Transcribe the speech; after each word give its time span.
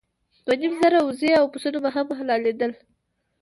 دوه 0.45 0.55
نیم 0.61 0.73
زره 0.81 0.97
اوزې 1.03 1.31
او 1.39 1.45
پسونه 1.53 1.79
به 1.83 1.89
هم 1.95 2.07
حلالېدل. 2.19 2.71